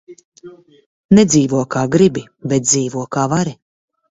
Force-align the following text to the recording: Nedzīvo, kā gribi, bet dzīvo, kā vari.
Nedzīvo, 1.17 1.61
kā 1.75 1.83
gribi, 1.97 2.25
bet 2.55 2.67
dzīvo, 2.73 3.07
kā 3.17 3.31
vari. 3.37 3.55